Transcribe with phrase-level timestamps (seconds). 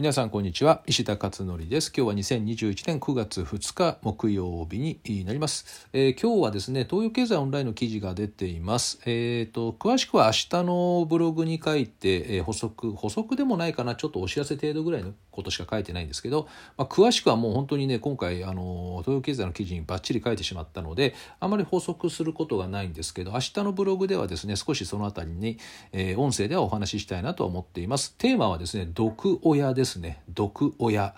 [0.00, 0.82] 皆さんこんにちは。
[0.86, 1.92] 石田勝則です。
[1.94, 8.98] 今日は2021年9月2日木曜日になります、えー、今日はですね東洋経済オンラインの記事が出ています。
[9.04, 10.32] えっ、ー、と詳しくは明
[10.62, 13.94] 日のブログに書いて、えー、補足補足でもないかな。
[13.94, 16.48] ちょっとお知らせ程度ぐらいのことしか書いてないんですけど、
[16.78, 25.58] まあ、詳しくはもう本当にね今回あの東洋経済の記事にバッチリ書いてしまったのであまり補足することがないんですけど明日のブログではですね少しそのあたりに、
[25.92, 28.14] え音声ではお話ししたいなと思っています。
[28.16, 29.89] テーマはですね毒親です。
[29.90, 30.22] ですね。
[30.28, 31.14] 毒親、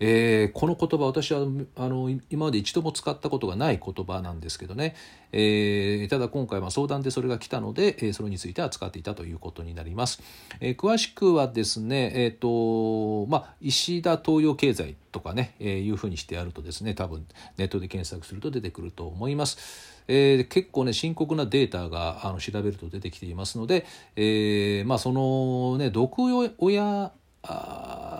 [0.00, 1.46] えー、この言葉私は
[1.76, 4.96] あの今まで一度も使ったことがない言葉なんですけどね、
[5.32, 10.20] えー、ただ今回は相談でそれが来たので、えー、それについては使っていたということになります、
[10.60, 19.94] え、詳しくはですねえっ、とまあ石田東洋経済とかね、え、いうふうにしてやるとですね多分ネットで検索すると出てくると思います。
[20.08, 26.20] え、結構ね深刻なデータがあの調べると出てきていますので、え、まあそのね毒
[26.58, 27.12] 親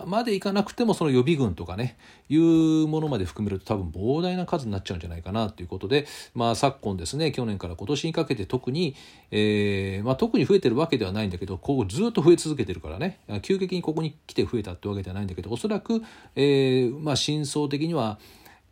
[0.07, 1.97] までいかなくてもその予備軍とかね
[2.29, 8.95] いうものまで含めると多分膨大な数になっちゃうんじゃないかなということで、まあ、昨今ですね去年から今年にかけて特に、
[9.30, 16.02] えーまあ、特に増えてるわけではないんだけどこうずっと増え続けてるからね急激にここに来て増えたってわけではないんだけどおそらく、
[16.37, 18.19] えーまあ、真相的には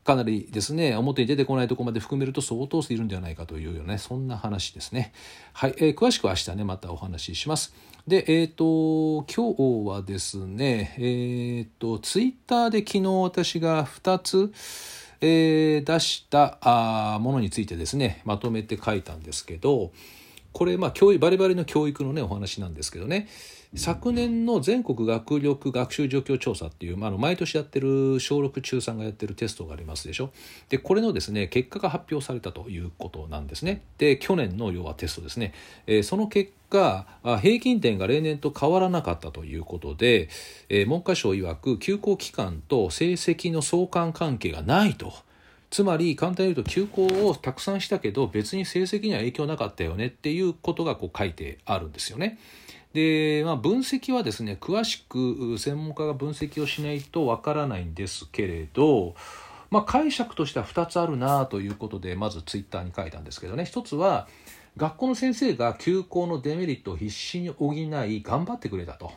[0.04, 5.12] かなりですね表に出てこないとこまで含めると相当数いるんではないかというような、ね、そんな話ですね。
[5.52, 7.74] はい、えー、詳しくは明日ねまたお話しします。
[8.06, 14.52] でえっ、ー、と今日はですねえっ、ー、とツイッターで昨日私が2つ
[15.26, 19.90] えー、出したあものについてですねまとめて書いたんですけど
[20.52, 23.28] これまあ教育バリバリの教育のねお話なんですけどね
[23.76, 30.30] 昨年の全国学力学習状況調査っていう、まあ、の毎年やってる小6中3がやってるテストがありますでしょ
[30.68, 35.54] でこれのですね結果が発表されたということなんですねで去年の要はテストですね、
[35.88, 37.06] えー、その結果
[37.40, 40.28] 平均点が例年と変わらなかったということで、
[40.68, 45.12] えー、文科省曰く休校期間と成績の相関関係がないと。
[45.70, 52.38] つまり簡単に言うと休校をたくさんしたけど別に成績には影響なかったよねっていうことがこう書いてあるんですよね。
[52.94, 59.14] で、まあ、分析はですね詳しく専門家が分析をしないとわからないんですけれど、
[59.70, 64.28] まあ、解釈としては2つあるなということでまずツイッターに書いたんですけどね一つは
[64.76, 67.88] 学校の先生が休校のデメリットを必死に補い
[68.22, 69.12] 頑張ってくれたと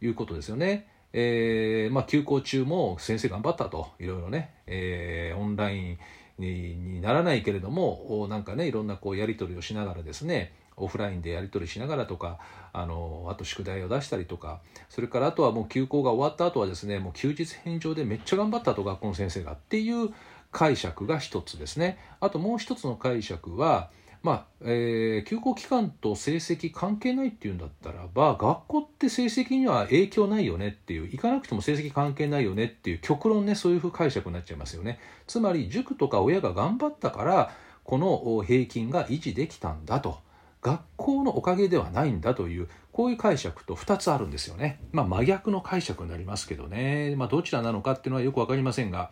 [0.00, 0.86] いうことですよね。
[1.12, 5.98] えーまあ、休校中も先生頑張ったといろいろね、えー、オンライン
[6.38, 12.38] にならないけれどもなんかねいろんなこうやり取りをしながらですねオフラインでやり取りしながらとか
[12.72, 20.10] あのあと宿題を出したりとかそれからあとはもう休校が終わった後はですねもう休日返上でめっちゃ頑張ったと学校の先生がっていう
[20.52, 21.96] 解釈が一つですね。
[22.18, 23.90] あともう一つの解釈は
[24.22, 34.98] まあえー、休校期間と成績関係ないっていうんだったらば学校って成績には影響ないよねっていう行かなくても成績関係ないよねっていう極論ねそういうふう解釈になっちゃいますよね。
[35.26, 37.50] つまり塾とか親が頑張ったから
[37.84, 40.18] この平均が維持できたんだと。
[40.62, 44.78] 学校のおかげではないんだというこういう解釈と2つあるんですよね。
[44.92, 49.10] まあ、真逆の解釈になりますけどね、まあ、どちらなのかっていうのはよく分かりませんが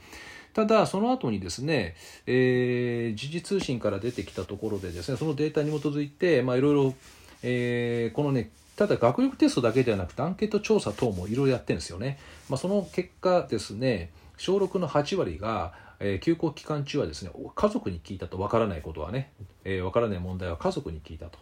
[0.53, 1.95] ただその後にですね、
[2.27, 6.95] えー、時事通信から出てきたところでですねそのデータに基づいていろいろ
[8.13, 12.19] このねただ学力テストだけではなくてアンケート調査等もいろいろやってるんですよね。
[12.49, 21.39] まあ、その結果ですね小6の8割がえー、休校期間中はですね家族に聞いたとわからないことはねわ、えー、からない問題は家族に聞いたと。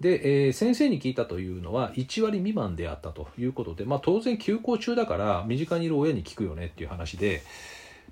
[0.00, 7.42] で、えー、先生に聞いたというのは1割未満であったということで、まあ、当然休校中だから身近にいる親に聞くよねっていう話で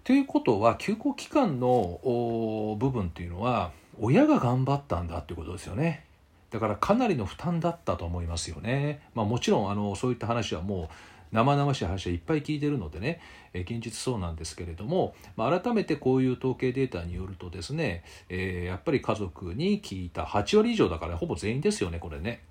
[0.02, 6.06] ということは休校期間の部分っていうのは親が頑張ったんだっていうことですよね
[6.50, 10.88] だからかなりの負担だったと思いますよね、まあ、もちろんあのそういった話はもう
[11.34, 13.20] 生々しい話はいっぱい聞いてるのでね、
[13.52, 22.42] え現実そうなんですけれども、まあ、改めてこういう統計データによるとですね、えー、やっぱり家族に聞いた8割以上だからほぼ全員ですよねこれね。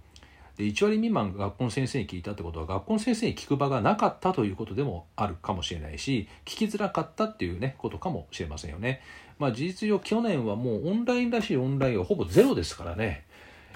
[0.57, 9.01] で1割未満学校の先生に聞いたってことは学校の先生に聞く場がなかったということでもあるかもしれないし聞きづらかったっていうねことかもしれませんよね。
[9.39, 13.25] まあ、事実上去年はもうオンラインらしいオンラインはほぼゼロですからね。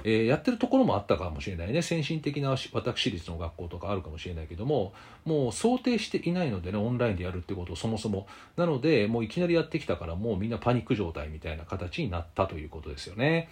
[0.03, 4.93] えー、やってるところもあったかもしれないね先進的な私立の学校とかあるかもしれないけども
[5.25, 13.49] もう想定していないのでねオンラインでやるってことをそもそもなのでもういきなりやってきたからもうみんなパニック状態みたいな形になったということですよね。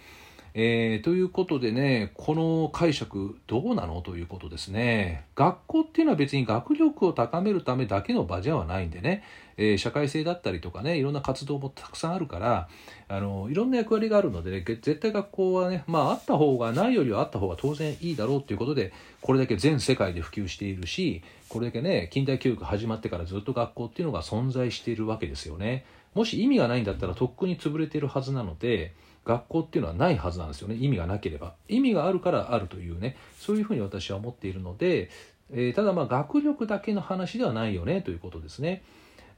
[0.58, 9.22] えー、ということでねこの解釈どうなのということですね学校っていうのは別に学力を高めるためだけの場ではないんでね、
[9.58, 12.70] えー、社会性だったりとかねいろんな活動もたくさんあるから
[13.06, 25.84] あのいろんな役割があるのでね絶対学校はねまああった方がないよりはあった方が当然いいだろうということでこれだけ全世界で普及しているしこれだけね近代教育始まってからずっと学校っていうのが存在しているわけですよね。
[26.14, 28.94] もし意味がないんだったらとっくに潰れているはずなので
[29.26, 30.76] 学校っていうのはないはずなんですよね。
[30.76, 31.54] 意味がなければ。
[31.68, 33.16] 意味があるからあるというね。
[33.38, 35.10] そういうふうに私は思っているので、
[35.52, 38.02] えー、ただまあ学力だけの話ではないよね。
[38.02, 38.82] ということですね。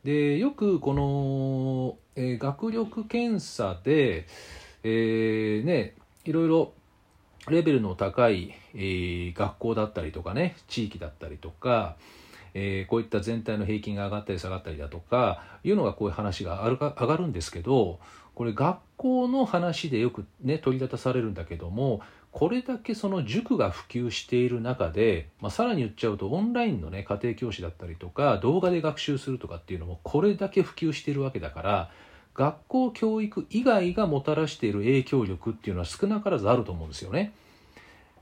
[0.05, 4.27] でよくこの、えー、学力検査で、
[4.85, 5.95] えー、ね
[6.25, 6.73] いろいろ
[7.49, 11.97] レベルの高い、え、学校だったりとかね地域だったりとか、
[12.61, 18.01] えー、こういった全体の平均が上がったり下がったりだとかいうのがこういう話があるか上がるんですけど
[18.35, 22.01] これ学校の話でよくね取り立たされるんだけども
[22.33, 31.91] これだけその塾が普及している中で、まあ、さらに言っちゃうとオンラインのね家庭教師だったりとか動画で学習するとかっていうのもこれだけ普及しているわけだから
[32.35, 37.33] 学校教育以外がもたらしている影響力っていうのは少なからずあると思うんですよね。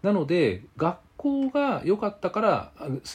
[0.07, 2.73] なので学校が良かったから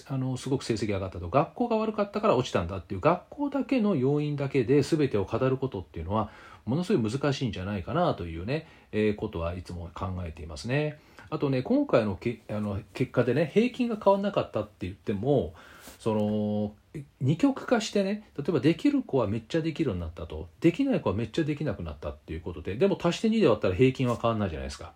[0.09, 6.29] あのすごく成績上がったと学校が悪かったから落ちたんだっていう学校だけの要因だけで全てを語ることっていうのは
[6.65, 10.99] ものすごい難しいんじゃないかなというね、えー、ことはいつも考えていますね。
[11.29, 15.53] あとね今回のけあの結果でね平均が変わらなかったって言っても
[15.97, 16.73] その
[17.21, 24.91] 二極化してね例えばできる子はめっちゃできるようになったとできない子はめっちゃできなくなったっていうことででも足して2で割ったら平均は変わらないじゃないですか。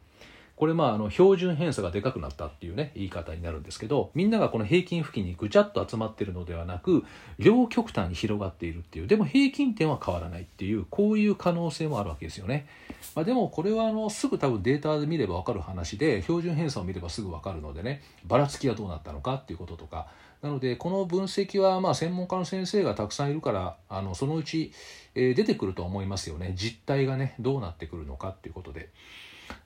[0.56, 7.04] これまああの標準偏差がでかくなったっていうね言い方になるんですけどみんながこの平均付近にぐちゃっと集まってるのではなく
[7.38, 12.68] 両極端に広がっているっていうでも平均点は変わらないっていうこういう可能性もあるわけですよね、
[13.16, 20.08] まあ、でもこれはあのすぐ多分データで見れば分かる話で標準偏差を見ればすぐ分かるのでねばらつきはどうなったのかっていうこととか。
[20.42, 24.72] なのでこの分析はまあ専門家の先生がたくさんいるからあのそのうち、
[25.16, 26.54] え出てくると思いますよね。
[26.56, 28.90] 実態がねどうなってくるのかっていうことで。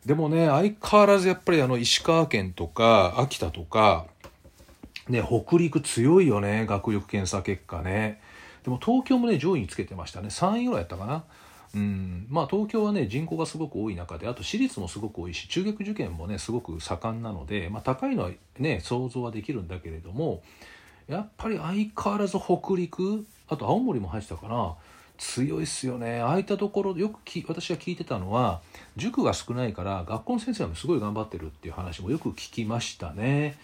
[0.05, 4.07] でもね相変わらずやっぱりあの石川県とか秋田とか
[5.07, 8.21] ね北陸強いよね学力検査結果ね。
[8.63, 10.27] でも東京もね上位につけてましたね。
[10.29, 11.23] 3位ぐらいやったかな。
[11.75, 12.27] うん。
[12.29, 20.41] まあ東京はね人口がすごく多い中であと私立もすごく多いし中学受験もねすごく盛んなので、まあ、高いのはね想像はできるんだけれども
[21.07, 21.71] やっぱり相
[22.01, 24.75] 変わらず北陸あと青森も入ってたかな。
[25.19, 28.61] 強いっすよねああいったところよくき私が聞いてたのは
[28.95, 33.57] 塾が少ないから学校の先生もすごい頑張ってるっていう話もよく聞きましたね。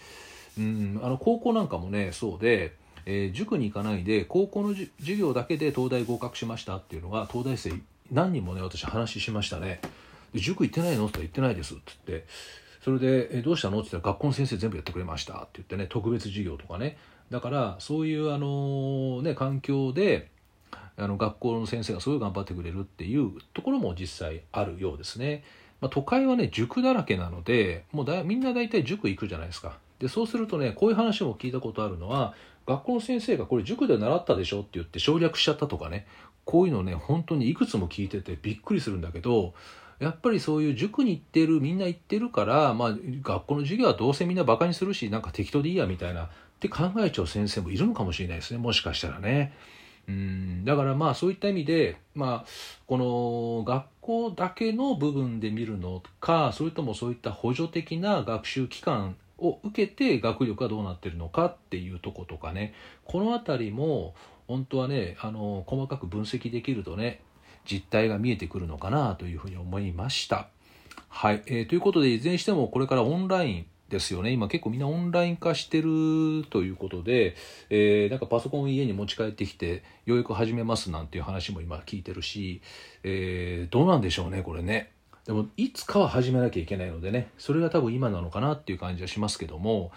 [0.58, 2.74] うん、あの高校なんかもねそうで、
[3.04, 7.72] えー、塾に行かないで高校の授業だけで東大合格しましたっていうのが東大生
[8.12, 9.80] 何人もね私話しましたね。
[10.32, 12.26] で塾行ってないのって言ってないですって言って
[12.84, 16.98] それで「えどうしたの?」って言ったら「学校の先生全部やってくれました」って言ってね特別授業とかね
[17.30, 20.28] だからそういうあのね環境で
[20.98, 25.44] あの学校の先生がすごい頑張ってくれるっていうところも実際あるようですね。
[25.80, 29.78] まあ、都会はね塾だらけなのでもうだみんな大体塾行くじゃないですか。
[29.98, 32.34] でそうするとねこういう話も聞いたことあるのは
[32.66, 36.06] 学校の先生がこれ塾で習ったでしょって言って省略しちゃったとかね
[36.44, 39.54] こういうのね本当にいくつも聞いててびっくりするんだけど
[39.98, 46.28] やっぱりそういう塾に行ってるみんな行ってるから、まあ、学校の授業はどうせみんなバカにするしなんか適当でいいやみたいなっ
[46.60, 49.52] て考えちゃう先生もいるのかもしれないですねもしかしたらね。
[50.08, 50.64] うん。
[50.64, 52.48] だからまあそういった意味で、まあ、
[52.86, 62.74] この学校だけの部分で見るのかそれともそういった補助的な学習機関を受けて学力がどうなってるのかっていうとことかね。
[63.04, 64.14] この辺りも
[64.48, 67.20] 本当はねあの細かく分析できるとね
[67.64, 70.48] 実態が見えてくるのかなというふうに思いました。
[71.08, 74.30] はい、えー、ということでいずれにしてもこれからオンラインですよね。
[74.30, 77.36] 今結構みんなオンライン化してるということで、
[77.70, 82.62] えー、なんかパソコンを家に持ち帰ってきてようやく始めますなんていう話も今聞いてるし、
[83.04, 84.90] えー、どうなんでしょうねこれね。
[85.24, 87.28] でもいつかは始めなきゃいけないのでね。
[87.38, 89.92] それが多分今なのかなっていう感じはしますけども。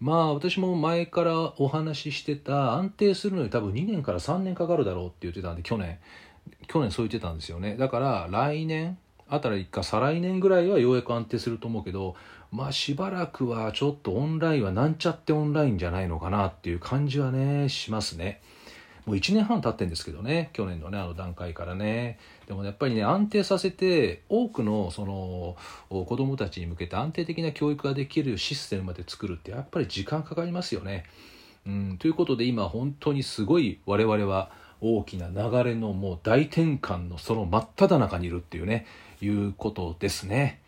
[0.00, 5.98] まあ私も前からお話ししてた安定するのに多分2年から3年かかるだろうって言ってたんで去年。
[6.68, 7.76] 去年そう言ってたんですよね。
[7.76, 12.16] だから来年あたりか再来年ぐらいはようやく安定すると思うけど
[12.52, 18.40] まあしばらくはちょっとオンラインはなんちゃってオンラインじゃないのかなっていう感じはねしますね。
[19.06, 25.56] もう1年半経ってんですけどね去年のねあの段階からねでもやっぱりね安定させて多くのその
[25.88, 31.04] 子どもたちに向けて安定的な教育ができるシステムまで作るってやっぱり時間かかりますよね。
[31.66, 38.86] うん、ということで今本当にすごい我々は大きな流れのもう大転換のその真っ只中にいるっていうね
[39.20, 40.59] いうことですね。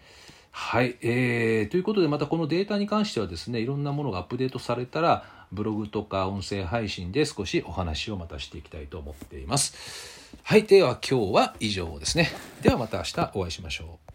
[0.55, 10.31] はい、えー、ということでまたこのデータに関してはですねいろんなものがアップデートされたらブログとか音声配信で少しお話をまたしていきたいと思っています。
[10.43, 12.31] はい、では今日は以上ですね。
[12.63, 14.03] ではまた明日お会いしましょう。